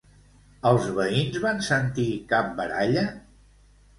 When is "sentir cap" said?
1.67-2.49